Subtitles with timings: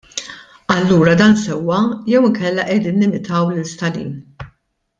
[0.75, 1.77] Allura dan sewwa
[2.13, 4.11] jew inkella qegħdin nimitaw lil Stalin?